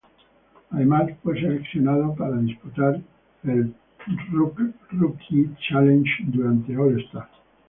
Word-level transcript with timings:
Además, 0.71 1.11
fue 1.21 1.39
seleccionado 1.39 2.15
para 2.15 2.35
disputar 2.37 2.99
el 3.43 3.71
Rookie 4.89 5.49
Challenge 5.69 6.09
durante 6.23 6.71
el 6.73 6.79
All-Star. 6.79 7.29